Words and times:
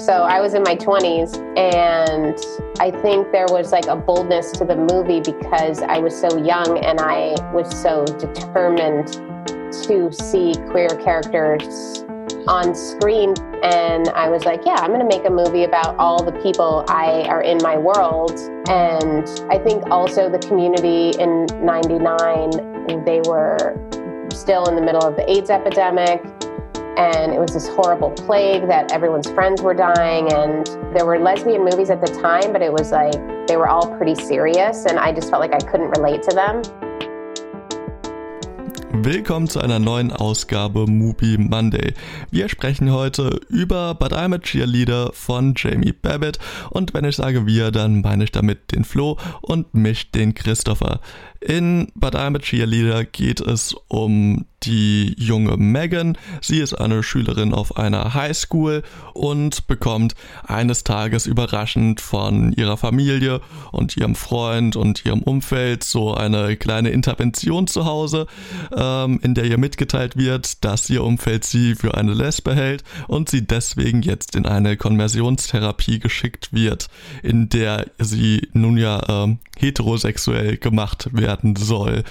So 0.00 0.22
I 0.22 0.40
was 0.40 0.54
in 0.54 0.62
my 0.62 0.76
20s, 0.76 1.36
and 1.58 2.34
I 2.80 2.90
think 3.02 3.32
there 3.32 3.46
was 3.50 3.70
like 3.70 3.84
a 3.86 3.96
boldness 3.96 4.50
to 4.52 4.64
the 4.64 4.74
movie 4.74 5.20
because 5.20 5.82
I 5.82 5.98
was 5.98 6.18
so 6.18 6.38
young 6.38 6.82
and 6.82 6.98
I 6.98 7.34
was 7.52 7.70
so 7.78 8.06
determined 8.06 9.08
to 9.84 10.10
see 10.10 10.54
queer 10.70 10.88
characters 10.88 12.06
on 12.48 12.74
screen. 12.74 13.34
And 13.62 14.08
I 14.08 14.30
was 14.30 14.46
like, 14.46 14.64
yeah, 14.64 14.76
I'm 14.76 14.88
going 14.88 15.06
to 15.06 15.16
make 15.16 15.26
a 15.26 15.30
movie 15.30 15.64
about 15.64 15.96
all 15.96 16.24
the 16.24 16.32
people 16.40 16.86
I 16.88 17.26
are 17.28 17.42
in 17.42 17.58
my 17.62 17.76
world. 17.76 18.32
And 18.70 19.28
I 19.52 19.58
think 19.58 19.84
also 19.90 20.30
the 20.30 20.38
community 20.38 21.10
in 21.20 21.44
99, 21.62 23.04
they 23.04 23.20
were 23.26 23.76
still 24.32 24.64
in 24.64 24.76
the 24.76 24.82
middle 24.82 25.04
of 25.04 25.16
the 25.16 25.30
AIDS 25.30 25.50
epidemic 25.50 26.24
and 26.96 27.32
it 27.32 27.38
was 27.38 27.52
this 27.52 27.68
horrible 27.68 28.10
plague 28.10 28.66
that 28.68 28.92
everyone's 28.92 29.30
friends 29.30 29.62
were 29.62 29.74
dying 29.74 30.32
and 30.32 30.66
there 30.94 31.06
were 31.06 31.18
lesbian 31.18 31.64
movies 31.64 31.90
at 31.90 32.00
the 32.00 32.12
time 32.20 32.52
but 32.52 32.62
it 32.62 32.72
was 32.72 32.90
like 32.90 33.14
they 33.46 33.56
were 33.56 33.68
all 33.68 33.88
pretty 33.96 34.14
serious 34.14 34.86
and 34.86 34.98
i 34.98 35.12
just 35.12 35.30
felt 35.30 35.40
like 35.40 35.52
i 35.52 35.58
couldn't 35.70 35.90
relate 35.96 36.22
to 36.22 36.34
them 36.34 36.62
Willkommen 38.92 39.48
zu 39.48 39.60
einer 39.60 39.78
neuen 39.78 40.12
Ausgabe 40.12 40.86
Movie 40.86 41.38
Monday. 41.38 41.94
Wir 42.30 42.48
sprechen 42.48 42.92
heute 42.92 43.40
über 43.48 43.94
But 43.94 44.12
I'm 44.12 44.34
a 44.34 44.38
Cheerleader 44.38 45.10
von 45.14 45.54
Jamie 45.56 45.92
Babbitt 45.92 46.38
und 46.70 46.92
wenn 46.92 47.04
ich 47.04 47.16
sage 47.16 47.46
wir, 47.46 47.70
dann 47.70 48.02
meine 48.02 48.24
ich 48.24 48.32
damit 48.32 48.72
den 48.72 48.84
Flo 48.84 49.16
und 49.40 49.72
mich, 49.74 50.10
den 50.10 50.34
Christopher. 50.34 51.00
In 51.40 51.90
But 51.94 52.14
I'm 52.14 52.36
a 52.36 52.38
Cheerleader 52.38 53.04
geht 53.04 53.40
es 53.40 53.74
um 53.88 54.44
die 54.62 55.14
junge 55.16 55.56
Megan. 55.56 56.18
Sie 56.42 56.58
ist 56.58 56.74
eine 56.74 57.02
Schülerin 57.02 57.54
auf 57.54 57.78
einer 57.78 58.12
Highschool 58.14 58.82
und 59.14 59.66
bekommt 59.66 60.14
eines 60.46 60.84
Tages 60.84 61.26
überraschend 61.26 62.00
von 62.00 62.52
ihrer 62.52 62.76
Familie 62.76 63.40
und 63.72 63.96
ihrem 63.96 64.14
Freund 64.14 64.76
und 64.76 65.04
ihrem 65.06 65.22
Umfeld 65.22 65.82
so 65.82 66.14
eine 66.14 66.56
kleine 66.56 66.90
Intervention 66.90 67.66
zu 67.66 67.86
Hause, 67.86 68.26
ähm, 68.76 69.18
in 69.22 69.34
der 69.34 69.44
ihr 69.44 69.58
mitgeteilt 69.58 70.16
wird, 70.16 70.62
dass 70.64 70.90
ihr 70.90 71.02
Umfeld 71.02 71.44
sie 71.44 71.74
für 71.74 71.94
eine 71.94 72.12
Lesbe 72.12 72.54
hält 72.54 72.84
und 73.08 73.30
sie 73.30 73.46
deswegen 73.46 74.02
jetzt 74.02 74.36
in 74.36 74.44
eine 74.44 74.76
Konversionstherapie 74.76 76.00
geschickt 76.00 76.52
wird, 76.52 76.88
in 77.22 77.48
der 77.48 77.86
sie 77.98 78.48
nun 78.52 78.76
ja 78.76 79.00
ähm, 79.08 79.38
heterosexuell 79.58 80.56
gemacht 80.56 81.08
werden 81.30 81.54
soll. 81.56 82.02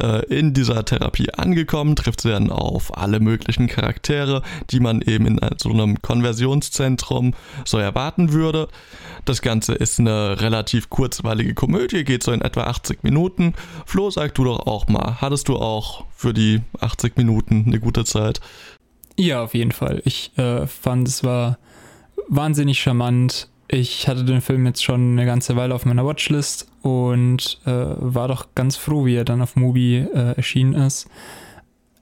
Äh, 0.00 0.24
in 0.26 0.52
dieser 0.52 0.84
Therapie 0.84 1.30
angekommen, 1.30 1.96
trifft 1.96 2.20
sie 2.20 2.30
dann 2.30 2.50
auf 2.50 2.96
alle 2.96 3.18
möglichen 3.20 3.66
Charaktere, 3.66 4.42
die 4.70 4.80
man 4.80 5.00
eben 5.00 5.26
in 5.26 5.40
so 5.56 5.70
einem 5.70 6.02
Konversionszentrum 6.02 7.34
so 7.64 7.78
erwarten 7.78 8.32
würde. 8.32 8.68
Das 9.24 9.40
Ganze 9.42 9.74
ist 9.74 9.98
eine 9.98 10.40
relativ 10.40 10.90
kurzweilige 10.90 11.54
Komödie, 11.54 12.04
geht 12.04 12.22
so 12.22 12.32
in 12.32 12.42
etwa 12.42 12.64
80 12.64 13.02
Minuten. 13.02 13.54
Flo, 13.86 14.10
sag 14.10 14.34
du 14.34 14.44
doch 14.44 14.66
auch 14.66 14.88
mal, 14.88 15.20
hattest 15.20 15.48
du 15.48 15.56
auch 15.56 16.04
für 16.14 16.34
die 16.34 16.60
80 16.80 17.16
Minuten 17.16 17.64
eine 17.66 17.80
gute 17.80 18.04
Zeit? 18.04 18.40
Ja, 19.16 19.42
auf 19.42 19.54
jeden 19.54 19.72
Fall. 19.72 20.02
Ich 20.04 20.36
äh, 20.38 20.66
fand, 20.66 21.08
es 21.08 21.24
war 21.24 21.58
wahnsinnig 22.28 22.80
charmant 22.80 23.48
ich 23.68 24.08
hatte 24.08 24.24
den 24.24 24.40
Film 24.40 24.64
jetzt 24.66 24.82
schon 24.82 25.12
eine 25.12 25.26
ganze 25.26 25.54
Weile 25.54 25.74
auf 25.74 25.84
meiner 25.84 26.06
Watchlist 26.06 26.68
und 26.82 27.60
äh, 27.66 27.70
war 27.70 28.28
doch 28.28 28.46
ganz 28.54 28.76
froh, 28.76 29.04
wie 29.04 29.14
er 29.14 29.26
dann 29.26 29.42
auf 29.42 29.56
Mubi 29.56 29.98
äh, 29.98 30.36
erschienen 30.36 30.74
ist. 30.74 31.06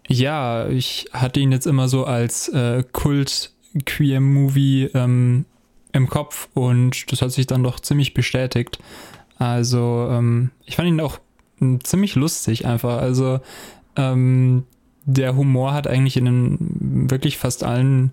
Ja, 0.09 0.69
ich 0.69 1.07
hatte 1.13 1.41
ihn 1.41 1.51
jetzt 1.51 1.67
immer 1.67 1.89
so 1.89 2.05
als 2.05 2.49
äh, 2.49 2.85
Kult-Queer-Movie 2.93 4.91
ähm, 4.95 5.45
im 5.93 6.09
Kopf 6.09 6.49
und 6.55 7.11
das 7.11 7.21
hat 7.23 7.33
sich 7.33 7.49
dann 7.49 7.65
doch 7.65 7.81
ziemlich 7.81 8.15
bestätigt. 8.15 8.79
Also, 9.39 10.09
ähm, 10.11 10.53
ich 10.65 10.77
fand 10.77 10.89
ihn 10.89 11.01
auch 11.01 11.19
hm, 11.59 11.83
ziemlich 11.83 12.15
lustig 12.15 12.67
einfach. 12.67 12.99
Also, 12.99 13.41
ähm, 13.97 14.63
der 15.05 15.35
Humor 15.35 15.73
hat 15.73 15.89
eigentlich 15.89 16.17
in 16.17 16.27
den 16.27 16.59
wirklich 17.11 17.39
fast 17.39 17.65
allen 17.65 18.13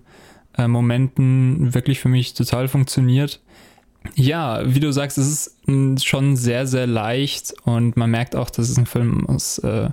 äh, 0.56 0.68
Momenten 0.68 1.74
wirklich 1.74 2.00
für 2.00 2.08
mich 2.08 2.34
total 2.34 2.68
funktioniert. 2.68 3.40
Ja, 4.14 4.62
wie 4.66 4.80
du 4.80 4.92
sagst, 4.92 5.18
es 5.18 5.56
ist 5.66 6.06
schon 6.06 6.36
sehr, 6.36 6.66
sehr 6.66 6.86
leicht 6.86 7.54
und 7.64 7.96
man 7.96 8.10
merkt 8.10 8.36
auch, 8.36 8.50
dass 8.50 8.68
es 8.68 8.76
ein 8.76 8.86
Film 8.86 9.26
aus 9.26 9.58
äh, 9.58 9.90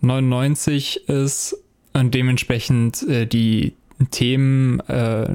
99 0.00 1.08
ist 1.08 1.56
und 1.92 2.14
dementsprechend 2.14 3.02
äh, 3.08 3.26
die 3.26 3.74
Themen 4.10 4.80
äh, 4.80 5.28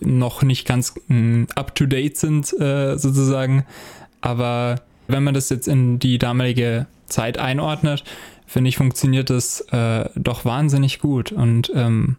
noch 0.00 0.42
nicht 0.42 0.66
ganz 0.66 0.94
äh, 1.08 1.46
up-to-date 1.54 2.16
sind, 2.16 2.52
äh, 2.58 2.96
sozusagen. 2.96 3.64
Aber 4.20 4.80
wenn 5.06 5.22
man 5.22 5.34
das 5.34 5.50
jetzt 5.50 5.68
in 5.68 5.98
die 5.98 6.18
damalige 6.18 6.86
Zeit 7.06 7.38
einordnet, 7.38 8.02
finde 8.46 8.70
ich, 8.70 8.76
funktioniert 8.76 9.30
das 9.30 9.60
äh, 9.72 10.08
doch 10.16 10.44
wahnsinnig 10.44 10.98
gut. 10.98 11.30
Und 11.32 11.70
ähm, 11.74 12.16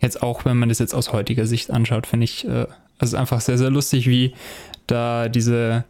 jetzt 0.00 0.22
auch, 0.22 0.44
wenn 0.44 0.56
man 0.56 0.68
das 0.68 0.78
jetzt 0.78 0.94
aus 0.94 1.12
heutiger 1.12 1.46
Sicht 1.46 1.70
anschaut, 1.70 2.06
finde 2.06 2.24
ich 2.24 2.46
äh, 2.46 2.66
es 2.98 3.14
einfach 3.14 3.40
sehr, 3.40 3.58
sehr 3.58 3.70
lustig, 3.70 4.08
wie 4.08 4.34
da 4.86 5.28
diese 5.28 5.84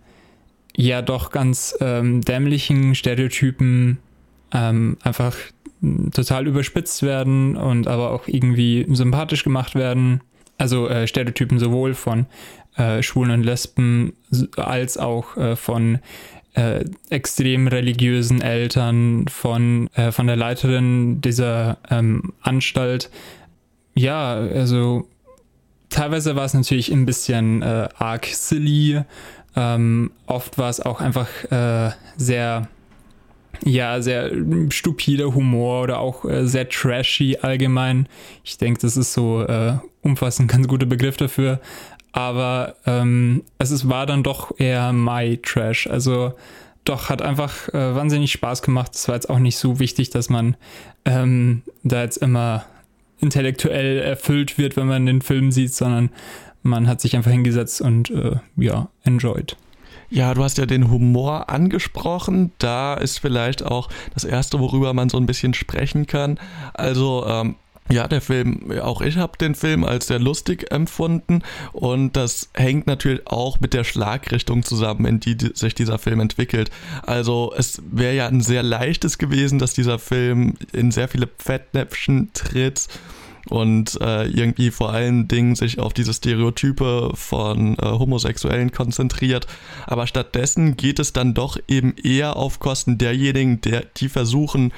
ja 0.76 1.02
doch 1.02 1.30
ganz 1.30 1.76
ähm, 1.80 2.20
dämlichen 2.20 2.94
Stereotypen 2.94 3.98
ähm, 4.52 4.96
einfach 5.02 5.36
total 6.12 6.46
überspitzt 6.46 7.02
werden 7.02 7.56
und 7.56 7.86
aber 7.86 8.12
auch 8.12 8.26
irgendwie 8.26 8.86
sympathisch 8.90 9.44
gemacht 9.44 9.74
werden. 9.74 10.20
Also 10.56 10.88
äh, 10.88 11.06
Stereotypen 11.06 11.58
sowohl 11.58 11.94
von 11.94 12.26
äh, 12.76 13.02
Schwulen 13.02 13.30
und 13.32 13.42
Lesben 13.44 14.12
als 14.56 14.98
auch 14.98 15.36
äh, 15.36 15.56
von 15.56 15.98
äh, 16.54 16.84
extrem 17.10 17.68
religiösen 17.68 18.40
Eltern, 18.40 19.26
von, 19.28 19.88
äh, 19.94 20.10
von 20.10 20.26
der 20.26 20.36
Leiterin 20.36 21.20
dieser 21.20 21.78
ähm, 21.90 22.32
Anstalt. 22.40 23.10
Ja, 23.98 24.34
also 24.34 25.08
teilweise 25.88 26.36
war 26.36 26.44
es 26.44 26.54
natürlich 26.54 26.92
ein 26.92 27.04
bisschen 27.04 27.62
äh, 27.62 27.88
arg 27.98 28.26
silly. 28.26 29.02
Ähm, 29.56 30.12
oft 30.26 30.56
war 30.56 30.70
es 30.70 30.80
auch 30.80 31.00
einfach 31.00 31.28
äh, 31.50 31.90
sehr, 32.16 32.68
ja, 33.64 34.00
sehr 34.00 34.30
stupider 34.68 35.34
Humor 35.34 35.82
oder 35.82 35.98
auch 35.98 36.24
äh, 36.24 36.46
sehr 36.46 36.68
trashy 36.68 37.38
allgemein. 37.42 38.08
Ich 38.44 38.56
denke, 38.56 38.80
das 38.80 38.96
ist 38.96 39.14
so 39.14 39.42
äh, 39.42 39.72
umfassend 40.02 40.48
ein 40.48 40.56
ganz 40.56 40.68
guter 40.68 40.86
Begriff 40.86 41.16
dafür. 41.16 41.60
Aber 42.12 42.76
ähm, 42.86 43.42
es 43.58 43.72
ist, 43.72 43.88
war 43.88 44.06
dann 44.06 44.22
doch 44.22 44.60
eher 44.60 44.92
My 44.92 45.38
Trash. 45.38 45.88
Also 45.88 46.34
doch, 46.84 47.08
hat 47.08 47.20
einfach 47.20 47.68
äh, 47.70 47.96
wahnsinnig 47.96 48.30
Spaß 48.30 48.62
gemacht. 48.62 48.94
Es 48.94 49.08
war 49.08 49.16
jetzt 49.16 49.28
auch 49.28 49.40
nicht 49.40 49.56
so 49.56 49.80
wichtig, 49.80 50.10
dass 50.10 50.30
man 50.30 50.56
ähm, 51.04 51.62
da 51.82 52.02
jetzt 52.02 52.18
immer 52.18 52.64
intellektuell 53.20 53.98
erfüllt 53.98 54.58
wird, 54.58 54.76
wenn 54.76 54.86
man 54.86 55.06
den 55.06 55.22
Film 55.22 55.52
sieht, 55.52 55.74
sondern 55.74 56.10
man 56.62 56.86
hat 56.86 57.00
sich 57.00 57.16
einfach 57.16 57.30
hingesetzt 57.30 57.80
und 57.80 58.10
äh, 58.10 58.36
ja, 58.56 58.88
enjoyed. 59.04 59.56
Ja, 60.10 60.32
du 60.32 60.42
hast 60.42 60.56
ja 60.56 60.64
den 60.64 60.90
Humor 60.90 61.50
angesprochen. 61.50 62.52
Da 62.58 62.94
ist 62.94 63.18
vielleicht 63.18 63.62
auch 63.62 63.90
das 64.14 64.24
Erste, 64.24 64.58
worüber 64.58 64.94
man 64.94 65.10
so 65.10 65.18
ein 65.18 65.26
bisschen 65.26 65.52
sprechen 65.52 66.06
kann. 66.06 66.38
Also 66.72 67.26
ähm, 67.26 67.56
ja, 67.90 68.06
der 68.06 68.20
Film, 68.20 68.72
auch 68.82 69.00
ich 69.00 69.16
habe 69.16 69.38
den 69.38 69.54
Film 69.54 69.84
als 69.84 70.08
sehr 70.08 70.18
lustig 70.18 70.70
empfunden 70.70 71.42
und 71.72 72.16
das 72.16 72.50
hängt 72.54 72.86
natürlich 72.86 73.26
auch 73.26 73.60
mit 73.60 73.74
der 73.74 73.84
Schlagrichtung 73.84 74.62
zusammen, 74.62 75.06
in 75.06 75.20
die 75.20 75.36
sich 75.54 75.74
dieser 75.74 75.98
Film 75.98 76.20
entwickelt. 76.20 76.70
Also 77.02 77.52
es 77.56 77.82
wäre 77.90 78.14
ja 78.14 78.26
ein 78.26 78.40
sehr 78.40 78.62
leichtes 78.62 79.18
gewesen, 79.18 79.58
dass 79.58 79.72
dieser 79.72 79.98
Film 79.98 80.54
in 80.72 80.90
sehr 80.90 81.08
viele 81.08 81.28
Fettnäpfchen 81.38 82.30
tritt 82.34 82.88
und 83.48 83.98
äh, 84.00 84.26
irgendwie 84.26 84.70
vor 84.70 84.92
allen 84.92 85.28
Dingen 85.28 85.54
sich 85.54 85.78
auf 85.78 85.94
diese 85.94 86.12
Stereotype 86.12 87.12
von 87.14 87.76
äh, 87.78 87.86
Homosexuellen 87.86 88.72
konzentriert. 88.72 89.46
Aber 89.86 90.06
stattdessen 90.06 90.76
geht 90.76 90.98
es 90.98 91.12
dann 91.12 91.34
doch 91.34 91.56
eben 91.66 91.94
eher 91.96 92.36
auf 92.36 92.58
Kosten 92.58 92.98
derjenigen, 92.98 93.60
der, 93.60 93.84
die 93.96 94.08
versuchen, 94.08 94.72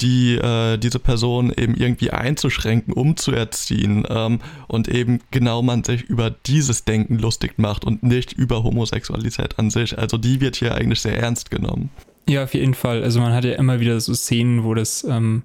die 0.00 0.36
äh, 0.36 0.76
diese 0.78 0.98
Person 0.98 1.52
eben 1.56 1.74
irgendwie 1.74 2.10
einzuschränken, 2.10 2.92
umzuerziehen 2.92 4.04
ähm, 4.08 4.40
und 4.68 4.88
eben 4.88 5.20
genau 5.30 5.62
man 5.62 5.84
sich 5.84 6.02
über 6.02 6.30
dieses 6.30 6.84
Denken 6.84 7.18
lustig 7.18 7.58
macht 7.58 7.84
und 7.84 8.02
nicht 8.02 8.32
über 8.32 8.62
Homosexualität 8.62 9.58
an 9.58 9.70
sich. 9.70 9.98
Also 9.98 10.18
die 10.18 10.40
wird 10.40 10.56
hier 10.56 10.74
eigentlich 10.74 11.00
sehr 11.00 11.18
ernst 11.18 11.50
genommen. 11.50 11.90
Ja, 12.28 12.44
auf 12.44 12.54
jeden 12.54 12.74
Fall. 12.74 13.02
Also 13.02 13.20
man 13.20 13.32
hat 13.32 13.44
ja 13.44 13.52
immer 13.52 13.80
wieder 13.80 14.00
so 14.00 14.14
Szenen, 14.14 14.64
wo 14.64 14.74
das, 14.74 15.04
ähm, 15.04 15.44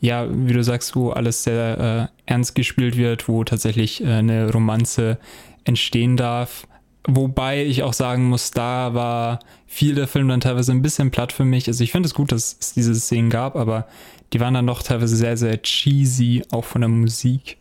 ja, 0.00 0.26
wie 0.30 0.52
du 0.52 0.62
sagst, 0.62 0.96
wo 0.96 1.10
alles 1.10 1.44
sehr 1.44 2.10
äh, 2.26 2.30
ernst 2.30 2.54
gespielt 2.54 2.96
wird, 2.96 3.28
wo 3.28 3.44
tatsächlich 3.44 4.02
äh, 4.02 4.08
eine 4.08 4.50
Romanze 4.50 5.18
entstehen 5.64 6.16
darf. 6.16 6.66
Wobei 7.06 7.64
ich 7.64 7.82
auch 7.82 7.92
sagen 7.92 8.24
muss, 8.28 8.50
da 8.50 8.92
war 8.94 9.38
viel 9.66 9.94
der 9.94 10.08
Film 10.08 10.28
dann 10.28 10.40
teilweise 10.40 10.72
ein 10.72 10.82
bisschen 10.82 11.10
platt 11.10 11.32
für 11.32 11.44
mich. 11.44 11.68
Also 11.68 11.84
ich 11.84 11.92
finde 11.92 12.08
es 12.08 12.14
gut, 12.14 12.32
dass 12.32 12.56
es 12.58 12.74
diese 12.74 12.94
Szenen 12.94 13.30
gab, 13.30 13.54
aber 13.54 13.86
die 14.32 14.40
waren 14.40 14.54
dann 14.54 14.66
doch 14.66 14.82
teilweise 14.82 15.16
sehr, 15.16 15.36
sehr 15.36 15.62
cheesy, 15.62 16.42
auch 16.50 16.64
von 16.64 16.80
der 16.80 16.88
Musik. 16.88 17.58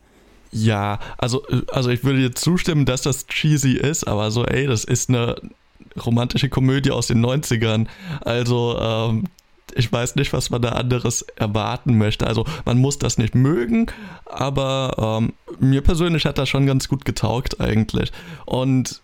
Ja, 0.52 1.00
also, 1.18 1.44
also 1.72 1.90
ich 1.90 2.04
würde 2.04 2.20
dir 2.20 2.34
zustimmen, 2.34 2.86
dass 2.86 3.04
das 3.04 3.28
cheesy 3.28 3.74
ist, 3.74 4.08
aber 4.08 4.32
so, 4.32 4.46
ey, 4.46 4.66
das 4.66 4.84
ist 4.84 5.10
eine 5.10 5.36
romantische 6.04 6.50
Komödie 6.50 6.92
aus 6.92 7.08
den 7.08 7.24
90ern. 7.24 7.88
Also, 8.22 8.80
ähm, 8.80 9.26
ich 9.76 9.92
weiß 9.92 10.16
nicht, 10.16 10.32
was 10.34 10.50
man 10.50 10.62
da 10.62 10.70
anderes 10.70 11.24
erwarten 11.36 11.98
möchte. 11.98 12.26
Also 12.26 12.46
man 12.64 12.78
muss 12.78 12.98
das 12.98 13.18
nicht 13.18 13.36
mögen, 13.36 13.88
aber 14.26 15.20
ähm, 15.20 15.34
mir 15.60 15.82
persönlich 15.82 16.26
hat 16.26 16.38
das 16.38 16.48
schon 16.48 16.66
ganz 16.66 16.88
gut 16.88 17.04
getaugt 17.04 17.60
eigentlich. 17.60 18.12
Und 18.46 19.02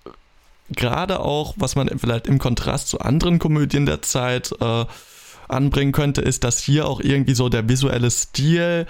gerade 0.75 1.19
auch, 1.19 1.53
was 1.57 1.75
man 1.75 1.89
vielleicht 1.97 2.27
im 2.27 2.39
Kontrast 2.39 2.89
zu 2.89 2.99
anderen 2.99 3.39
Komödien 3.39 3.85
der 3.85 4.01
Zeit 4.01 4.53
äh, 4.59 4.85
anbringen 5.47 5.91
könnte, 5.91 6.21
ist, 6.21 6.43
dass 6.43 6.59
hier 6.59 6.87
auch 6.87 6.99
irgendwie 6.99 7.33
so 7.35 7.49
der 7.49 7.67
visuelle 7.67 8.09
Stil 8.09 8.87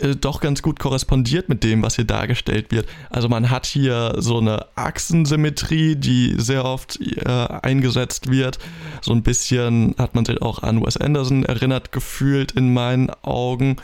äh, 0.00 0.16
doch 0.16 0.40
ganz 0.40 0.62
gut 0.62 0.78
korrespondiert 0.78 1.48
mit 1.48 1.64
dem, 1.64 1.82
was 1.82 1.96
hier 1.96 2.04
dargestellt 2.04 2.70
wird. 2.70 2.86
Also 3.10 3.28
man 3.28 3.50
hat 3.50 3.66
hier 3.66 4.14
so 4.18 4.38
eine 4.38 4.66
Achsensymmetrie, 4.74 5.96
die 5.96 6.34
sehr 6.38 6.64
oft 6.64 6.98
äh, 7.00 7.28
eingesetzt 7.28 8.30
wird. 8.30 8.58
So 9.00 9.12
ein 9.12 9.22
bisschen 9.22 9.94
hat 9.98 10.14
man 10.14 10.24
sich 10.24 10.40
auch 10.42 10.62
an 10.62 10.84
Wes 10.84 10.96
Anderson 10.96 11.44
erinnert 11.44 11.92
gefühlt 11.92 12.52
in 12.52 12.72
meinen 12.72 13.10
Augen. 13.22 13.76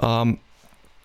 Ähm, 0.00 0.38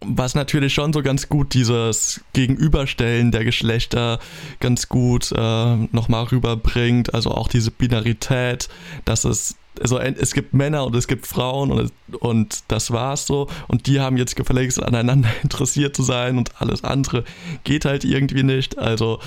was 0.02 0.34
natürlich 0.34 0.74
schon 0.74 0.94
so 0.94 1.02
ganz 1.02 1.28
gut 1.28 1.54
dieses 1.54 2.22
Gegenüberstellen 2.34 3.32
der 3.32 3.44
Geschlechter 3.44 4.20
ganz 4.60 4.88
gut 4.88 5.32
äh, 5.32 5.76
nochmal 5.92 6.26
rüberbringt. 6.26 7.14
Also 7.14 7.32
auch 7.32 7.48
diese 7.48 7.72
Binarität, 7.72 8.70
dass 9.06 9.26
es 9.26 9.56
also 9.82 10.00
es 10.00 10.34
gibt 10.34 10.54
Männer 10.54 10.86
und 10.86 10.96
es 10.96 11.08
gibt 11.08 11.26
Frauen 11.26 11.72
und, 11.72 11.92
und 12.20 12.64
das 12.68 12.92
war's 12.92 13.26
so. 13.26 13.48
Und 13.68 13.88
die 13.88 14.00
haben 14.00 14.18
jetzt 14.18 14.36
gefälligst 14.36 14.82
aneinander 14.82 15.30
interessiert 15.44 15.96
zu 15.96 16.04
sein 16.04 16.38
und 16.38 16.62
alles 16.62 16.84
andere 16.84 17.24
geht 17.64 17.86
halt 17.86 18.04
irgendwie 18.04 18.44
nicht. 18.44 18.78
Also 18.78 19.20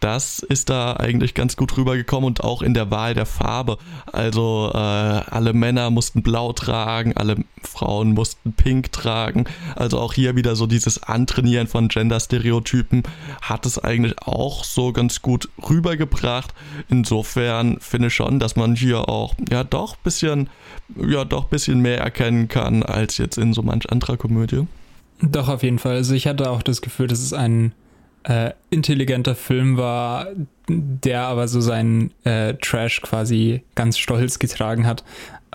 das 0.00 0.38
ist 0.38 0.70
da 0.70 0.94
eigentlich 0.94 1.34
ganz 1.34 1.56
gut 1.56 1.76
rübergekommen 1.76 2.26
und 2.26 2.44
auch 2.44 2.62
in 2.62 2.74
der 2.74 2.90
Wahl 2.90 3.14
der 3.14 3.26
Farbe. 3.26 3.78
Also 4.06 4.70
äh, 4.72 4.78
alle 4.78 5.52
Männer 5.52 5.90
mussten 5.90 6.22
blau 6.22 6.52
tragen, 6.52 7.16
alle 7.16 7.36
Frauen 7.62 8.14
mussten 8.14 8.52
pink 8.52 8.92
tragen. 8.92 9.46
Also 9.74 9.98
auch 9.98 10.12
hier 10.12 10.36
wieder 10.36 10.54
so 10.54 10.66
dieses 10.66 11.02
Antrainieren 11.02 11.66
von 11.66 11.88
Gender-Stereotypen 11.88 13.02
hat 13.42 13.66
es 13.66 13.78
eigentlich 13.78 14.14
auch 14.22 14.64
so 14.64 14.92
ganz 14.92 15.20
gut 15.20 15.48
rübergebracht. 15.68 16.54
Insofern 16.88 17.80
finde 17.80 18.08
ich 18.08 18.14
schon, 18.14 18.38
dass 18.38 18.56
man 18.56 18.76
hier 18.76 19.08
auch 19.08 19.34
ja 19.50 19.64
doch 19.64 19.96
bisschen, 19.96 20.48
ja 20.96 21.24
doch 21.24 21.44
bisschen 21.44 21.80
mehr 21.80 21.98
erkennen 21.98 22.48
kann 22.48 22.82
als 22.82 23.18
jetzt 23.18 23.36
in 23.36 23.52
so 23.52 23.62
manch 23.62 23.90
anderer 23.90 24.16
Komödie. 24.16 24.66
Doch, 25.20 25.48
auf 25.48 25.64
jeden 25.64 25.80
Fall. 25.80 25.96
Also 25.96 26.14
ich 26.14 26.28
hatte 26.28 26.48
auch 26.50 26.62
das 26.62 26.80
Gefühl, 26.80 27.08
dass 27.08 27.18
es 27.18 27.32
ein 27.32 27.72
äh, 28.28 28.52
intelligenter 28.70 29.34
Film 29.34 29.76
war, 29.76 30.28
der 30.68 31.22
aber 31.22 31.48
so 31.48 31.60
seinen 31.60 32.12
äh, 32.24 32.54
Trash 32.54 33.00
quasi 33.00 33.62
ganz 33.74 33.98
stolz 33.98 34.38
getragen 34.38 34.86
hat. 34.86 35.02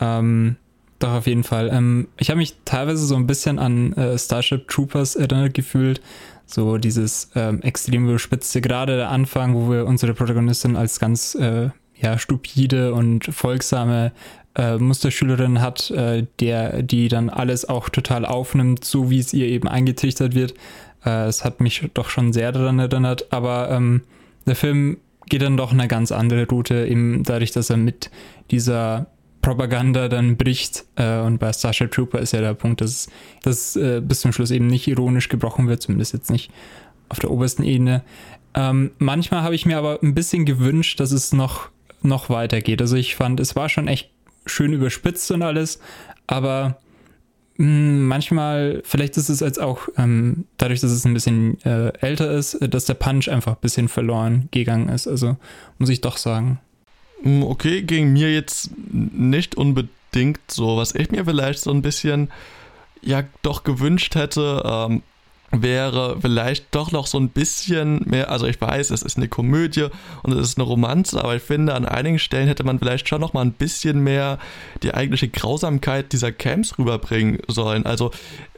Ähm, 0.01 0.55
doch, 0.99 1.13
auf 1.13 1.27
jeden 1.27 1.43
Fall. 1.43 1.69
Ähm, 1.71 2.07
ich 2.17 2.29
habe 2.29 2.37
mich 2.37 2.55
teilweise 2.65 3.05
so 3.05 3.15
ein 3.15 3.27
bisschen 3.27 3.59
an 3.59 3.93
äh, 3.93 4.17
Starship 4.17 4.67
Troopers 4.67 5.15
erinnert 5.15 5.53
gefühlt. 5.53 6.01
So 6.45 6.77
dieses 6.77 7.31
ähm, 7.35 7.61
extrem 7.61 8.05
überspitzte, 8.05 8.59
gerade 8.59 8.97
der 8.97 9.09
Anfang, 9.09 9.55
wo 9.55 9.71
wir 9.71 9.85
unsere 9.85 10.13
Protagonistin 10.13 10.75
als 10.75 10.99
ganz 10.99 11.35
äh, 11.35 11.69
ja, 11.95 12.17
stupide 12.17 12.93
und 12.93 13.25
folgsame 13.25 14.11
äh, 14.55 14.77
Musterschülerin 14.77 15.61
hat, 15.61 15.89
äh, 15.91 16.25
der, 16.39 16.83
die 16.83 17.07
dann 17.07 17.29
alles 17.29 17.67
auch 17.67 17.89
total 17.89 18.25
aufnimmt, 18.25 18.83
so 18.83 19.09
wie 19.09 19.19
es 19.19 19.33
ihr 19.33 19.47
eben 19.47 19.67
eingetrichtert 19.67 20.35
wird. 20.35 20.53
Äh, 21.05 21.25
es 21.25 21.43
hat 21.43 21.61
mich 21.61 21.89
doch 21.93 22.09
schon 22.09 22.33
sehr 22.33 22.51
daran 22.51 22.79
erinnert, 22.79 23.31
aber 23.31 23.69
ähm, 23.71 24.01
der 24.45 24.55
Film 24.55 24.97
geht 25.27 25.41
dann 25.41 25.57
doch 25.57 25.71
eine 25.71 25.87
ganz 25.87 26.11
andere 26.11 26.47
Route, 26.47 26.85
eben 26.85 27.23
dadurch, 27.23 27.51
dass 27.51 27.69
er 27.69 27.77
mit 27.77 28.11
dieser 28.51 29.07
Propaganda 29.41 30.07
dann 30.07 30.37
bricht. 30.37 30.85
Äh, 30.95 31.19
und 31.19 31.37
bei 31.37 31.53
Starship 31.53 31.91
Trooper 31.91 32.19
ist 32.19 32.33
ja 32.33 32.41
der 32.41 32.53
Punkt, 32.53 32.81
dass 32.81 33.09
das 33.43 33.75
äh, 33.75 34.01
bis 34.01 34.21
zum 34.21 34.31
Schluss 34.31 34.51
eben 34.51 34.67
nicht 34.67 34.87
ironisch 34.87 35.29
gebrochen 35.29 35.67
wird, 35.67 35.81
zumindest 35.81 36.13
jetzt 36.13 36.31
nicht 36.31 36.51
auf 37.09 37.19
der 37.19 37.31
obersten 37.31 37.63
Ebene. 37.63 38.03
Ähm, 38.55 38.91
manchmal 38.97 39.43
habe 39.43 39.55
ich 39.55 39.65
mir 39.65 39.77
aber 39.77 39.99
ein 40.01 40.13
bisschen 40.13 40.45
gewünscht, 40.45 40.99
dass 40.99 41.11
es 41.11 41.33
noch, 41.33 41.69
noch 42.01 42.29
weitergeht. 42.29 42.81
Also 42.81 42.95
ich 42.95 43.15
fand, 43.15 43.39
es 43.39 43.55
war 43.55 43.69
schon 43.69 43.87
echt 43.87 44.09
schön 44.45 44.73
überspitzt 44.73 45.31
und 45.31 45.41
alles, 45.41 45.79
aber 46.27 46.77
manchmal, 47.57 48.81
vielleicht 48.83 49.17
ist 49.17 49.29
es 49.29 49.39
jetzt 49.39 49.61
auch 49.61 49.87
ähm, 49.97 50.45
dadurch, 50.57 50.81
dass 50.81 50.91
es 50.91 51.05
ein 51.05 51.13
bisschen 51.13 51.63
äh, 51.63 51.89
älter 51.99 52.31
ist, 52.31 52.55
äh, 52.55 52.69
dass 52.69 52.85
der 52.85 52.95
Punch 52.95 53.29
einfach 53.29 53.53
ein 53.53 53.61
bisschen 53.61 53.87
verloren 53.89 54.49
gegangen 54.51 54.89
ist. 54.89 55.07
Also 55.07 55.37
muss 55.77 55.89
ich 55.89 56.01
doch 56.01 56.17
sagen. 56.17 56.59
Hm, 57.21 57.43
okay, 57.43 57.83
ging 57.83 58.11
mir 58.13 58.33
jetzt 58.33 58.71
nicht 58.77 59.55
unbedingt 59.55 60.39
so. 60.49 60.77
Was 60.77 60.95
ich 60.95 61.11
mir 61.11 61.25
vielleicht 61.25 61.59
so 61.59 61.71
ein 61.71 61.81
bisschen 61.81 62.29
ja 63.01 63.23
doch 63.41 63.63
gewünscht 63.63 64.15
hätte, 64.15 64.63
ähm, 64.65 65.03
wäre 65.53 66.17
vielleicht 66.19 66.73
doch 66.73 66.91
noch 66.91 67.05
so 67.05 67.19
ein 67.19 67.29
bisschen 67.29 68.01
mehr, 68.05 68.31
also 68.31 68.47
ich 68.47 68.59
weiß, 68.59 68.89
es 68.89 69.03
ist 69.03 69.17
eine 69.17 69.27
Komödie 69.27 69.87
und 70.23 70.33
es 70.33 70.49
ist 70.49 70.57
eine 70.57 70.65
Romanze, 70.65 71.23
aber 71.23 71.35
ich 71.35 71.43
finde, 71.43 71.75
an 71.75 71.85
einigen 71.85 72.19
Stellen 72.19 72.47
hätte 72.47 72.63
man 72.63 72.79
vielleicht 72.79 73.07
schon 73.07 73.21
noch 73.21 73.33
mal 73.33 73.41
ein 73.41 73.53
bisschen 73.53 74.03
mehr 74.03 74.39
die 74.81 74.93
eigentliche 74.93 75.29
Grausamkeit 75.29 76.11
dieser 76.11 76.31
Camps 76.31 76.77
rüberbringen 76.79 77.39
sollen. 77.47 77.85
Also, 77.85 78.11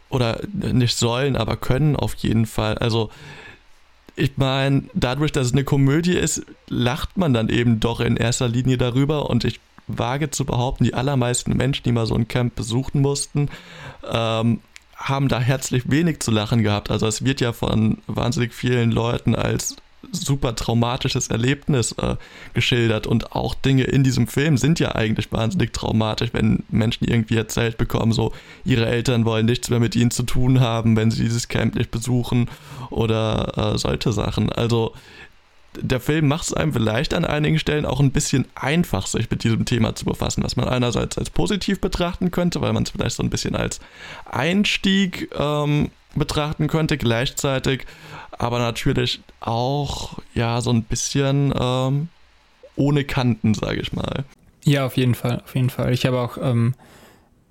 oder 0.10 0.40
nicht 0.54 0.98
sollen, 0.98 1.36
aber 1.36 1.58
können 1.58 1.98
auf 1.98 2.16
jeden 2.16 2.46
Fall. 2.46 2.78
Also, 2.78 3.10
ich 4.16 4.38
meine, 4.38 4.84
dadurch, 4.94 5.34
dass 5.34 5.48
es 5.48 5.54
eine 5.54 5.66
Komödie 5.66 6.16
ist, 6.16 6.46
lacht 6.70 7.18
man 7.18 7.34
dann 7.34 7.50
eben 7.50 7.82
doch 7.82 8.00
in 8.00 8.16
erster 8.16 8.48
Linie 8.48 8.78
darüber 8.78 9.30
und 9.30 9.44
ich 9.44 9.60
wage 9.88 10.32
zu 10.32 10.46
behaupten, 10.46 10.86
die 10.86 10.94
allermeisten 10.94 11.56
Menschen, 11.58 11.84
die 11.84 11.92
mal 11.92 12.06
so 12.06 12.16
ein 12.16 12.30
Camp 12.30 12.56
besuchen 12.56 13.02
mussten, 13.02 13.50
ähm, 14.10 14.62
haben 14.96 15.28
da 15.28 15.40
herzlich 15.40 15.90
wenig 15.90 16.20
zu 16.22 16.32
lachen 16.32 16.64
gehabt. 16.64 16.90
Also 16.90 17.08
es 17.08 17.24
wird 17.24 17.42
ja 17.42 17.54
von 17.54 18.00
wahnsinnig 18.08 18.54
vielen 18.54 18.92
Leuten 18.92 19.36
als 19.36 19.76
super 20.12 20.56
traumatisches 20.56 21.30
Erlebnis 21.30 21.94
äh, 21.94 22.16
geschildert 22.54 23.08
und 23.08 23.32
auch 23.34 23.56
Dinge 23.56 23.84
in 23.84 24.04
diesem 24.04 24.28
Film 24.28 24.58
sind 24.58 24.80
ja 24.80 24.96
eigentlich 24.96 25.32
wahnsinnig 25.32 25.74
traumatisch, 25.74 26.30
wenn 26.34 26.64
Menschen 26.70 27.08
irgendwie 27.08 27.38
erzählt 27.38 27.78
bekommen, 27.78 28.12
so 28.12 28.32
ihre 28.64 28.86
Eltern 28.86 29.26
wollen 29.26 29.46
nichts 29.46 29.70
mehr 29.70 29.80
mit 29.80 29.96
ihnen 29.96 30.12
zu 30.12 30.24
tun 30.24 30.60
haben, 30.60 30.96
wenn 30.96 31.12
sie 31.12 31.24
dieses 31.24 31.48
Camp 31.48 31.76
nicht 31.76 31.92
besuchen 31.92 32.50
oder 32.90 33.74
äh, 33.74 33.78
solche 33.78 34.12
Sachen. 34.14 34.52
Also 34.52 34.94
der 35.81 36.00
Film 36.00 36.27
macht 36.27 36.46
es 36.46 36.53
einem 36.53 36.74
vielleicht 36.74 37.13
an 37.13 37.25
einigen 37.25 37.60
Stellen 37.60 37.86
auch 37.86 38.00
ein 38.00 38.12
bisschen 38.12 38.46
einfach, 38.55 39.08
sich 39.08 39.29
mit 39.29 39.44
diesem 39.44 39.65
Thema 39.65 39.96
zu 39.96 40.05
befassen, 40.05 40.44
was 40.44 40.55
man 40.55 40.67
einerseits 40.67 41.17
als 41.17 41.29
positiv 41.29 41.82
betrachten 41.82 42.32
könnte, 42.32 42.62
weil 42.62 42.74
man 42.74 42.84
es 42.84 42.89
vielleicht 42.89 43.15
so 43.15 43.24
ein 43.24 43.29
bisschen 43.29 43.55
als 43.55 43.79
Einstieg 44.25 45.29
ähm, 45.38 45.91
betrachten 46.15 46.67
könnte, 46.67 46.98
gleichzeitig 46.98 47.86
aber 48.32 48.60
natürlich 48.60 49.22
auch 49.39 50.20
ja 50.34 50.62
so 50.62 50.72
ein 50.72 50.84
bisschen 50.84 51.53
ähm, 51.58 52.10
ohne 52.75 53.03
Kanten, 53.03 53.53
sage 53.53 53.79
ich 53.82 53.94
mal. 53.94 54.25
Ja, 54.63 54.86
auf 54.86 54.98
jeden 54.98 55.15
Fall, 55.15 55.41
auf 55.44 55.55
jeden 55.55 55.70
Fall. 55.70 55.94
Ich 55.94 56.05
habe 56.05 56.20
auch 56.20 56.38
ähm, 56.41 56.74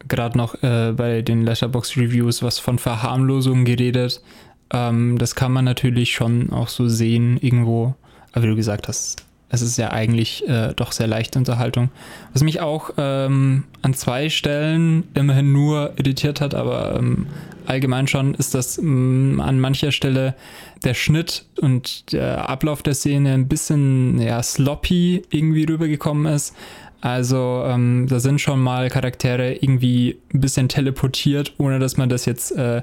gerade 0.09 0.37
noch 0.37 0.63
äh, 0.63 0.93
bei 0.93 1.23
den 1.23 1.43
Letterbox 1.43 1.97
Reviews 1.97 2.43
was 2.43 2.59
von 2.59 2.79
Verharmlosung 2.79 3.65
geredet. 3.65 4.23
Ähm, 4.71 5.19
das 5.19 5.35
kann 5.35 5.53
man 5.53 5.65
natürlich 5.65 6.13
schon 6.13 6.51
auch 6.51 6.69
so 6.69 6.89
sehen 6.89 7.39
irgendwo 7.41 7.95
aber 8.35 8.45
wie 8.45 8.49
du 8.49 8.57
gesagt 8.57 8.89
hast, 8.89 9.25
es 9.55 9.63
ist 9.63 9.79
ja 9.79 9.93
eigentlich 9.93 10.47
äh, 10.49 10.73
doch 10.75 10.93
sehr 10.93 11.07
leichte 11.07 11.39
Unterhaltung. 11.39 11.91
Was 12.33 12.43
mich 12.43 12.61
auch 12.61 12.91
ähm, 12.97 13.65
an 13.83 13.95
zwei 13.95 14.29
Stellen 14.29 15.05
immerhin 15.15 15.53
nur 15.53 15.93
irritiert 15.97 16.41
hat, 16.41 16.55
aber 16.55 16.97
ähm, 16.99 17.27
allgemein 17.67 18.09
schon, 18.09 18.35
ist, 18.35 18.55
dass 18.55 18.79
ähm, 18.79 19.41
an 19.41 19.61
mancher 19.61 19.93
Stelle 19.93 20.35
der 20.83 20.95
Schnitt 20.95 21.47
und 21.61 22.13
der 22.13 22.49
Ablauf 22.51 22.83
der 22.83 22.95
Szene 22.95 23.33
ein 23.33 23.49
bisschen 23.49 24.21
ja, 24.21 24.43
sloppy 24.43 25.23
irgendwie 25.31 25.65
rübergekommen 25.65 26.33
ist. 26.33 26.55
Also 27.01 27.65
ähm, 27.67 28.07
da 28.09 28.19
sind 28.19 28.41
schon 28.41 28.61
mal 28.61 28.89
Charaktere 28.89 29.55
irgendwie 29.55 30.19
ein 30.33 30.41
bisschen 30.41 30.69
teleportiert, 30.69 31.53
ohne 31.59 31.79
dass 31.79 31.97
man 31.97 32.09
das 32.09 32.25
jetzt 32.25 32.53
äh, 32.57 32.83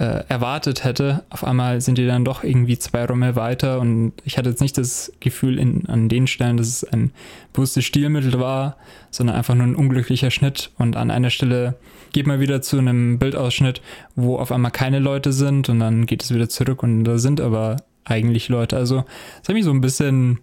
äh, 0.00 0.24
erwartet 0.28 0.82
hätte. 0.82 1.24
Auf 1.28 1.44
einmal 1.44 1.82
sind 1.82 1.98
die 1.98 2.06
dann 2.06 2.24
doch 2.24 2.42
irgendwie 2.42 2.78
zwei 2.78 3.04
Räume 3.04 3.36
weiter 3.36 3.80
und 3.80 4.14
ich 4.24 4.38
hatte 4.38 4.48
jetzt 4.48 4.62
nicht 4.62 4.78
das 4.78 5.12
Gefühl 5.20 5.58
in, 5.58 5.86
an 5.88 6.08
den 6.08 6.26
Stellen, 6.26 6.56
dass 6.56 6.68
es 6.68 6.84
ein 6.84 7.12
bewusstes 7.52 7.84
Stilmittel 7.84 8.40
war, 8.40 8.78
sondern 9.10 9.36
einfach 9.36 9.54
nur 9.54 9.66
ein 9.66 9.76
unglücklicher 9.76 10.30
Schnitt 10.30 10.70
und 10.78 10.96
an 10.96 11.10
einer 11.10 11.28
Stelle 11.28 11.76
geht 12.12 12.26
man 12.26 12.40
wieder 12.40 12.62
zu 12.62 12.78
einem 12.78 13.18
Bildausschnitt, 13.18 13.82
wo 14.16 14.38
auf 14.38 14.52
einmal 14.52 14.70
keine 14.70 15.00
Leute 15.00 15.34
sind 15.34 15.68
und 15.68 15.80
dann 15.80 16.06
geht 16.06 16.22
es 16.22 16.34
wieder 16.34 16.48
zurück 16.48 16.82
und 16.82 17.04
da 17.04 17.18
sind 17.18 17.38
aber 17.38 17.76
eigentlich 18.04 18.48
Leute. 18.48 18.78
Also 18.78 19.04
es 19.42 19.48
hat 19.50 19.54
mich 19.54 19.64
so 19.64 19.70
ein 19.70 19.82
bisschen 19.82 20.40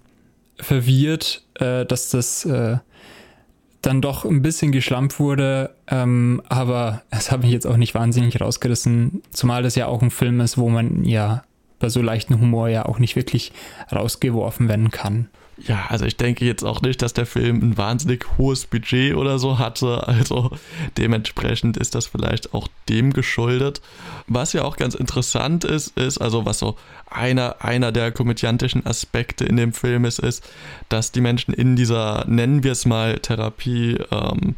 verwirrt, 0.60 1.44
äh, 1.56 1.84
dass 1.84 2.10
das 2.10 2.46
äh, 2.46 2.78
dann 3.82 4.02
doch 4.02 4.26
ein 4.26 4.42
bisschen 4.42 4.72
geschlampt 4.72 5.20
wurde, 5.20 5.72
ähm, 5.88 6.42
aber 6.50 7.04
es 7.10 7.32
hat 7.32 7.42
mich 7.42 7.52
jetzt 7.52 7.68
auch 7.68 7.78
nicht 7.78 7.96
wahnsinnig 7.96 8.42
rausgerissen, 8.42 9.22
zumal 9.32 9.64
das 9.64 9.76
ja 9.76 9.88
auch 9.88 10.02
ein 10.02 10.12
Film 10.12 10.40
ist, 10.42 10.58
wo 10.58 10.70
man 10.70 11.04
ja 11.04 11.44
bei 11.80 11.90
so 11.90 12.02
leichten 12.02 12.40
Humor 12.40 12.70
ja 12.70 12.86
auch 12.86 13.00
nicht 13.00 13.16
wirklich 13.16 13.52
rausgeworfen 13.92 14.68
werden 14.68 14.92
kann. 14.92 15.30
Ja, 15.60 15.88
also 15.90 16.06
ich 16.06 16.18
denke 16.18 16.46
jetzt 16.46 16.64
auch 16.64 16.82
nicht, 16.82 17.02
dass 17.02 17.14
der 17.14 17.26
Film 17.26 17.62
ein 17.62 17.78
wahnsinnig 17.78 18.26
hohes 18.38 18.68
Budget 18.68 19.16
oder 19.16 19.40
so 19.40 19.58
hatte. 19.58 20.08
Also 20.08 20.52
dementsprechend 20.98 21.78
ist 21.78 21.96
das 21.96 22.06
vielleicht 22.06 22.54
auch 22.54 22.68
dem 22.90 23.12
geschuldet. 23.12 23.82
Was 24.28 24.54
ja 24.54 24.64
auch 24.64 24.78
ganz 24.78 24.94
interessant 24.94 25.64
ist, 25.64 25.98
ist, 25.98 26.20
also 26.20 26.46
was 26.46 26.60
so 26.60 26.76
einer, 27.10 27.64
einer 27.64 27.92
der 27.92 28.12
komödiantischen 28.12 28.86
Aspekte 28.86 29.46
in 29.46 29.58
dem 29.58 29.74
Film 29.74 30.06
ist, 30.06 30.20
ist, 30.20 30.48
dass 30.90 31.12
die 31.12 31.22
Menschen 31.22 31.54
in 31.54 31.76
dieser, 31.76 32.26
nennen 32.28 32.64
wir 32.64 32.74
es 32.74 32.86
mal, 32.86 33.18
Therapie, 33.20 33.98
ähm, 34.12 34.56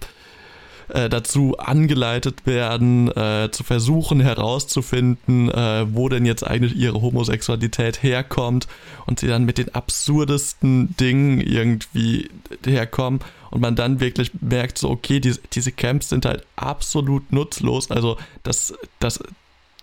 äh, 0.90 1.10
dazu 1.10 1.58
angeleitet 1.58 2.46
werden, 2.46 3.10
äh, 3.16 3.50
zu 3.52 3.64
versuchen 3.64 4.20
herauszufinden, 4.20 5.50
äh, 5.50 5.86
wo 5.94 6.10
denn 6.10 6.26
jetzt 6.26 6.46
eigentlich 6.46 6.76
ihre 6.76 7.02
Homosexualität 7.02 8.04
herkommt 8.04 8.68
und 9.06 9.20
sie 9.20 9.28
dann 9.28 9.46
mit 9.46 9.58
den 9.58 9.74
absurdesten 9.76 10.96
Dingen 10.98 11.42
irgendwie 11.42 12.30
herkommen 12.66 13.20
und 13.52 13.62
man 13.62 13.76
dann 13.76 14.00
wirklich 14.00 14.32
merkt, 14.42 14.78
so 14.78 14.90
okay, 14.90 15.20
diese, 15.20 15.40
diese 15.54 15.72
Camps 15.72 16.10
sind 16.10 16.26
halt 16.26 16.46
absolut 16.56 17.32
nutzlos, 17.32 17.92
also 17.92 18.18
das, 18.44 18.74
das 19.00 19.20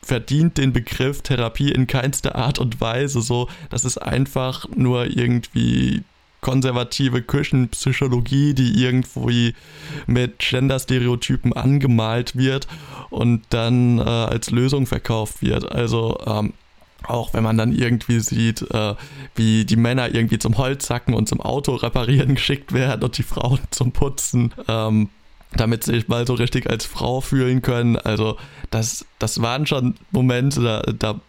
verdient 0.03 0.59
den 0.59 0.73
Begriff 0.73 1.23
Therapie 1.23 1.73
in 1.73 1.87
keinster 1.87 2.37
Art 2.37 2.59
und 2.59 2.81
Weise 2.81 3.21
so, 3.23 3.49
das 3.71 3.85
ist 3.85 3.99
einfach 3.99 4.67
nur 4.75 5.07
irgendwie 5.07 6.03
konservative 6.47 7.23
Küchenpsychologie, 7.23 8.55
die 8.55 8.81
irgendwie 8.81 9.57
mit 10.07 10.39
Gender-Stereotypen 10.39 11.53
angemalt 11.53 12.37
wird 12.37 12.69
und 13.11 13.43
dann 13.51 13.99
äh, 13.99 14.03
als 14.03 14.53
Lösung 14.53 14.87
verkauft 14.87 15.43
wird. 15.43 15.69
Also 15.73 16.21
ähm, 16.25 16.53
auch 17.03 17.35
wenn 17.35 17.43
man 17.43 17.59
dann 17.59 17.73
irgendwie 17.73 18.21
sieht, 18.21 18.63
äh, 18.71 18.95
wie 19.35 19.65
die 19.65 19.75
Männer 19.75 20.15
irgendwie 20.15 20.39
zum 20.39 20.57
Holzhacken 20.57 21.15
und 21.15 21.29
zum 21.29 21.41
Auto 21.41 21.75
reparieren 21.75 22.35
geschickt 22.37 22.73
werden 22.73 23.03
und 23.03 23.19
die 23.19 23.25
Frauen 23.25 23.59
zum 23.71 23.91
Putzen. 23.91 24.55
Ähm, 24.69 25.09
damit 25.53 25.83
sie 25.83 25.95
sich 25.95 26.07
mal 26.07 26.27
so 26.27 26.35
richtig 26.35 26.69
als 26.71 26.85
Frau 26.85 27.21
fühlen 27.21 27.63
können. 27.63 27.97
Also 27.97 28.37
das, 28.71 29.05
das 29.19 29.43
waren 29.43 29.67
schon 29.67 29.95
Momente, 30.13 30.61
da, 30.61 30.83
da 30.93 31.21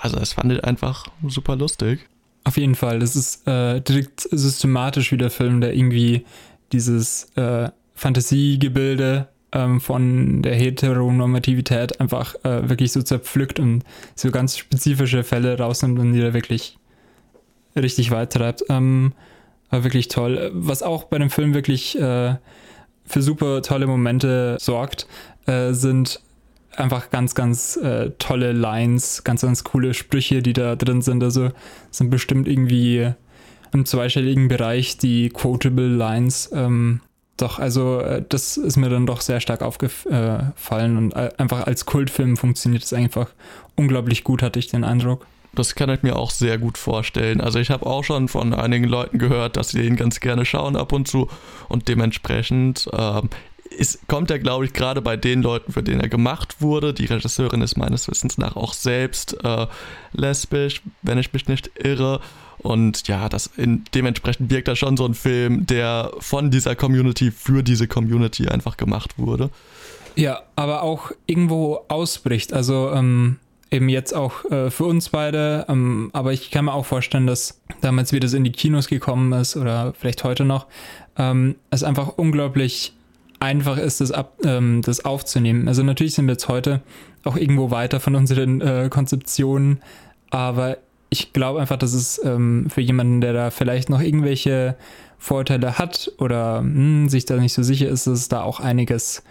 also 0.00 0.18
das 0.18 0.34
fand 0.34 0.52
ich 0.52 0.64
einfach 0.64 1.06
super 1.26 1.56
lustig. 1.56 2.06
Auf 2.44 2.56
jeden 2.56 2.74
Fall, 2.74 2.98
das 2.98 3.14
ist 3.14 3.46
äh, 3.46 3.80
direkt 3.80 4.22
systematisch 4.30 5.12
wie 5.12 5.16
der 5.16 5.30
Film, 5.30 5.60
der 5.60 5.74
irgendwie 5.74 6.24
dieses 6.72 7.30
äh, 7.36 7.70
Fantasiegebilde 7.94 9.28
ähm, 9.52 9.80
von 9.80 10.42
der 10.42 10.54
Heteronormativität 10.54 12.00
einfach 12.00 12.34
äh, 12.44 12.68
wirklich 12.68 12.90
so 12.90 13.02
zerpflückt 13.02 13.60
und 13.60 13.84
so 14.14 14.30
ganz 14.30 14.58
spezifische 14.58 15.22
Fälle 15.22 15.56
rausnimmt 15.56 15.98
und 15.98 16.12
die 16.12 16.20
da 16.20 16.34
wirklich 16.34 16.78
richtig 17.76 18.10
weit 18.10 18.32
treibt. 18.32 18.64
Ähm, 18.68 19.12
war 19.70 19.84
wirklich 19.84 20.08
toll. 20.08 20.50
Was 20.54 20.82
auch 20.82 21.04
bei 21.04 21.18
dem 21.18 21.30
Film 21.30 21.54
wirklich 21.54 21.98
äh, 21.98 22.36
für 23.04 23.22
super 23.22 23.62
tolle 23.62 23.86
Momente 23.86 24.56
sorgt, 24.60 25.06
äh, 25.46 25.72
sind 25.72 26.20
einfach 26.76 27.10
ganz, 27.10 27.34
ganz 27.34 27.76
äh, 27.76 28.10
tolle 28.18 28.52
Lines, 28.52 29.24
ganz, 29.24 29.42
ganz 29.42 29.64
coole 29.64 29.94
Sprüche, 29.94 30.42
die 30.42 30.52
da 30.52 30.76
drin 30.76 31.02
sind. 31.02 31.22
Also 31.22 31.50
sind 31.90 32.10
bestimmt 32.10 32.48
irgendwie 32.48 33.12
im 33.72 33.86
zweistelligen 33.86 34.48
Bereich 34.48 34.98
die 34.98 35.30
quotable 35.30 35.88
Lines. 35.88 36.50
Ähm, 36.52 37.00
doch, 37.36 37.58
also 37.58 38.00
äh, 38.00 38.22
das 38.28 38.56
ist 38.56 38.76
mir 38.76 38.88
dann 38.90 39.06
doch 39.06 39.20
sehr 39.20 39.40
stark 39.40 39.62
aufgefallen 39.62 40.96
und 40.96 41.12
äh, 41.14 41.30
einfach 41.38 41.66
als 41.66 41.86
Kultfilm 41.86 42.36
funktioniert 42.36 42.84
es 42.84 42.92
einfach 42.92 43.30
unglaublich 43.76 44.24
gut, 44.24 44.42
hatte 44.42 44.58
ich 44.58 44.68
den 44.68 44.84
Eindruck. 44.84 45.26
Das 45.54 45.74
kann 45.74 45.90
ich 45.90 46.02
mir 46.02 46.16
auch 46.16 46.30
sehr 46.30 46.56
gut 46.56 46.78
vorstellen. 46.78 47.42
Also 47.42 47.58
ich 47.58 47.70
habe 47.70 47.84
auch 47.84 48.04
schon 48.04 48.28
von 48.28 48.54
einigen 48.54 48.86
Leuten 48.86 49.18
gehört, 49.18 49.56
dass 49.56 49.70
sie 49.70 49.82
den 49.82 49.96
ganz 49.96 50.20
gerne 50.20 50.46
schauen 50.46 50.76
ab 50.76 50.92
und 50.92 51.08
zu 51.08 51.28
und 51.68 51.88
dementsprechend 51.88 52.88
ähm, 52.92 53.28
ist, 53.72 54.06
kommt 54.08 54.30
er, 54.30 54.38
glaube 54.38 54.64
ich, 54.64 54.72
gerade 54.72 55.02
bei 55.02 55.16
den 55.16 55.42
Leuten, 55.42 55.72
für 55.72 55.82
den 55.82 56.00
er 56.00 56.08
gemacht 56.08 56.60
wurde. 56.60 56.94
Die 56.94 57.06
Regisseurin 57.06 57.62
ist 57.62 57.76
meines 57.76 58.08
Wissens 58.08 58.38
nach 58.38 58.56
auch 58.56 58.72
selbst 58.72 59.36
äh, 59.44 59.66
lesbisch, 60.12 60.82
wenn 61.02 61.18
ich 61.18 61.32
mich 61.32 61.48
nicht 61.48 61.70
irre. 61.82 62.20
Und 62.58 63.08
ja, 63.08 63.28
das 63.28 63.50
in, 63.56 63.84
dementsprechend 63.94 64.50
wirkt 64.50 64.68
er 64.68 64.76
schon 64.76 64.96
so 64.96 65.04
ein 65.04 65.14
Film, 65.14 65.66
der 65.66 66.12
von 66.20 66.50
dieser 66.50 66.76
Community 66.76 67.30
für 67.30 67.62
diese 67.62 67.88
Community 67.88 68.48
einfach 68.48 68.76
gemacht 68.76 69.18
wurde. 69.18 69.50
Ja, 70.14 70.42
aber 70.56 70.82
auch 70.82 71.10
irgendwo 71.26 71.84
ausbricht. 71.88 72.52
Also 72.52 72.90
ähm, 72.92 73.38
eben 73.72 73.88
jetzt 73.88 74.14
auch 74.14 74.44
äh, 74.50 74.70
für 74.70 74.84
uns 74.84 75.08
beide. 75.08 75.66
Ähm, 75.68 76.10
aber 76.12 76.32
ich 76.32 76.50
kann 76.50 76.66
mir 76.66 76.74
auch 76.74 76.86
vorstellen, 76.86 77.26
dass 77.26 77.60
damals, 77.80 78.12
wie 78.12 78.20
das 78.20 78.34
in 78.34 78.44
die 78.44 78.52
Kinos 78.52 78.86
gekommen 78.88 79.32
ist 79.32 79.56
oder 79.56 79.94
vielleicht 79.98 80.22
heute 80.22 80.44
noch, 80.44 80.66
ähm, 81.16 81.56
es 81.70 81.82
einfach 81.82 82.08
unglaublich 82.16 82.94
einfach 83.42 83.76
ist, 83.76 84.00
das, 84.00 84.12
ab, 84.12 84.38
ähm, 84.44 84.82
das 84.82 85.04
aufzunehmen. 85.04 85.66
Also 85.66 85.82
natürlich 85.82 86.14
sind 86.14 86.26
wir 86.26 86.32
jetzt 86.32 86.48
heute 86.48 86.80
auch 87.24 87.36
irgendwo 87.36 87.70
weiter 87.70 87.98
von 87.98 88.14
unseren 88.14 88.60
äh, 88.60 88.88
Konzeptionen, 88.88 89.80
aber 90.30 90.78
ich 91.10 91.32
glaube 91.32 91.60
einfach, 91.60 91.76
dass 91.76 91.92
es 91.92 92.24
ähm, 92.24 92.68
für 92.70 92.80
jemanden, 92.80 93.20
der 93.20 93.32
da 93.32 93.50
vielleicht 93.50 93.90
noch 93.90 94.00
irgendwelche 94.00 94.76
Vorteile 95.18 95.78
hat 95.78 96.10
oder 96.18 96.62
mh, 96.62 96.74
hm, 96.74 97.08
sich 97.08 97.26
da 97.26 97.36
nicht 97.36 97.52
so 97.52 97.62
sicher 97.62 97.88
ist, 97.88 98.06
dass 98.06 98.20
es 98.20 98.28
da 98.28 98.42
auch 98.42 98.60
einiges 98.60 99.24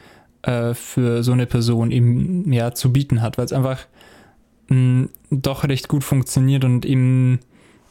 äh, 0.43 0.73
für 0.73 1.23
so 1.23 1.31
eine 1.31 1.47
Person 1.47 1.91
eben 1.91 2.51
ja 2.51 2.73
zu 2.73 2.91
bieten 2.91 3.21
hat, 3.21 3.37
weil 3.37 3.45
es 3.45 3.53
einfach 3.53 3.79
mh, 4.67 4.75
hm, 4.75 5.09
doch 5.31 5.63
recht 5.63 5.87
gut 5.87 6.03
funktioniert 6.03 6.65
und 6.65 6.85
eben 6.85 7.39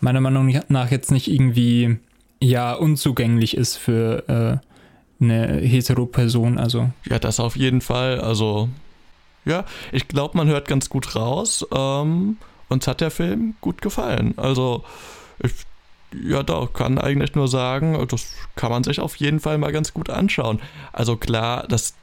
meiner 0.01 0.21
Meinung 0.21 0.55
nach 0.69 0.91
jetzt 0.91 1.11
nicht 1.11 1.29
irgendwie 1.29 1.97
ja 2.43 2.75
unzugänglich 2.75 3.57
ist 3.57 3.77
für 3.77 4.61
äh, 4.63 4.70
eine 5.21 5.59
Hetero-Person, 5.61 6.59
also. 6.59 6.91
Ja, 7.09 7.19
das 7.19 7.41
auf 7.41 7.57
jeden 7.57 7.81
Fall. 7.81 8.21
Also, 8.21 8.69
ja, 9.45 9.65
ich 9.93 10.09
glaube, 10.09 10.37
man 10.37 10.49
hört 10.49 10.69
ganz 10.69 10.89
gut 10.89 11.15
raus. 11.17 11.67
Ähm, 11.75 12.39
uns 12.69 12.87
hat 12.87 13.01
der 13.01 13.11
Film 13.11 13.55
gut 13.61 13.83
gefallen. 13.83 14.35
Also, 14.37 14.85
ich, 15.43 15.53
ja, 16.25 16.43
da 16.43 16.69
kann 16.73 16.99
eigentlich 16.99 17.35
nur 17.35 17.49
sagen, 17.49 18.07
das 18.09 18.35
kann 18.57 18.71
man 18.71 18.85
sich 18.85 19.01
auf 19.01 19.17
jeden 19.17 19.41
Fall 19.41 19.59
mal 19.59 19.73
ganz 19.73 19.95
gut 19.95 20.11
anschauen. 20.11 20.61
Also 20.93 21.17
klar, 21.17 21.67
das 21.69 21.95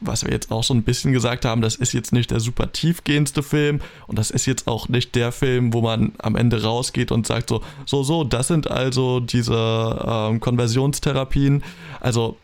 was 0.00 0.24
wir 0.24 0.32
jetzt 0.32 0.50
auch 0.50 0.64
so 0.64 0.74
ein 0.74 0.82
bisschen 0.82 1.12
gesagt 1.12 1.44
haben, 1.44 1.60
das 1.60 1.74
ist 1.74 1.92
jetzt 1.92 2.12
nicht 2.12 2.30
der 2.30 2.40
super 2.40 2.72
tiefgehendste 2.72 3.42
Film 3.42 3.80
und 4.06 4.18
das 4.18 4.30
ist 4.30 4.46
jetzt 4.46 4.68
auch 4.68 4.88
nicht 4.88 5.14
der 5.14 5.32
Film, 5.32 5.72
wo 5.72 5.80
man 5.80 6.12
am 6.18 6.36
Ende 6.36 6.62
rausgeht 6.62 7.12
und 7.12 7.26
sagt 7.26 7.48
so, 7.48 7.62
so, 7.86 8.02
so, 8.02 8.24
das 8.24 8.48
sind 8.48 8.70
also 8.70 9.20
diese 9.20 9.98
ähm, 10.06 10.40
Konversionstherapien. 10.40 11.62
Also 12.00 12.36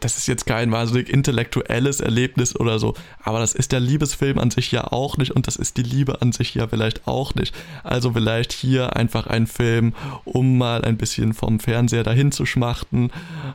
das 0.00 0.18
ist 0.18 0.26
jetzt 0.26 0.46
kein 0.46 0.70
wahnsinnig 0.72 1.08
intellektuelles 1.08 2.00
Erlebnis 2.00 2.54
oder 2.54 2.78
so, 2.78 2.94
aber 3.22 3.40
das 3.40 3.54
ist 3.54 3.72
der 3.72 3.80
Liebesfilm 3.80 4.38
an 4.38 4.50
sich 4.50 4.72
ja 4.72 4.92
auch 4.92 5.16
nicht 5.16 5.32
und 5.32 5.46
das 5.46 5.56
ist 5.56 5.76
die 5.76 5.82
Liebe 5.82 6.22
an 6.22 6.32
sich 6.32 6.54
ja 6.54 6.68
vielleicht 6.68 7.06
auch 7.06 7.34
nicht. 7.34 7.54
Also 7.84 8.12
vielleicht 8.12 8.52
hier 8.52 8.96
einfach 8.96 9.26
ein 9.26 9.46
Film, 9.46 9.94
um 10.24 10.58
mal 10.58 10.84
ein 10.84 10.96
bisschen 10.96 11.34
vom 11.34 11.60
Fernseher 11.60 12.02
dahin 12.02 12.32
zu 12.32 12.46
schmachten 12.46 13.10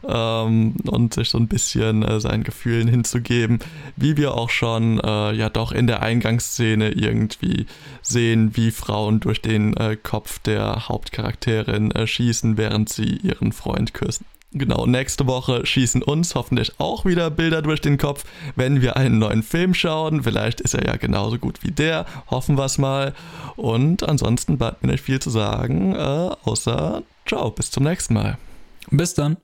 ähm, 0.08 0.76
und 0.86 1.14
sich 1.14 1.30
so 1.30 1.38
ein 1.38 1.48
bisschen 1.48 2.04
äh, 2.04 2.20
seinen 2.20 2.44
Gefühlen 2.44 2.88
hinzugeben, 2.88 3.60
wie 3.96 4.18
wir 4.18 4.36
auch 4.36 4.50
schon 4.50 5.00
äh, 5.00 5.34
ja 5.34 5.50
doch 5.50 5.72
in 5.72 5.88
der 5.88 6.02
Eingangsszene 6.02 6.92
irgendwie 6.92 7.68
sehen, 8.02 8.56
wie 8.56 8.72
Frauen 8.72 9.20
durch 9.20 9.42
den 9.42 9.76
äh, 9.78 9.98
Kopf 10.02 10.40
der 10.40 10.88
Hauptcharakterin 10.88 11.92
äh, 11.92 12.08
schießen, 12.08 12.58
während 12.58 12.90
sie 12.90 13.18
ihren 13.18 13.52
Freund 13.52 13.94
küssen. 13.94 14.26
Genau, 14.56 14.86
nächste 14.86 15.26
Woche 15.26 15.66
schießen 15.66 16.04
uns 16.04 16.36
hoffentlich 16.36 16.80
auch 16.80 17.06
wieder 17.06 17.32
Bilder 17.32 17.64
durch 17.64 17.82
den 17.82 17.98
Kopf, 17.98 18.24
wenn 18.56 18.82
wir 18.82 18.96
einen 18.98 19.18
neuen 19.18 19.42
Film 19.42 19.74
schauen. 19.74 20.22
Vielleicht 20.24 20.62
ist 20.62 20.76
er 20.76 20.86
ja 20.86 20.96
genauso 20.96 21.40
gut 21.40 21.64
wie 21.64 21.72
der. 21.72 22.06
Hoffen 22.30 22.56
wir 22.56 22.66
es 22.66 22.78
mal. 22.78 23.14
Und 23.56 24.04
ansonsten 24.04 24.60
bleibt 24.60 24.84
mir 24.84 24.92
nicht 24.92 25.04
viel 25.04 25.20
zu 25.20 25.32
sagen, 25.32 25.96
äh, 25.96 26.30
außer 26.44 27.02
ciao, 27.26 27.50
bis 27.50 27.72
zum 27.72 27.84
nächsten 27.84 28.14
Mal. 28.14 28.38
Bis 28.92 29.16
dann. 29.16 29.38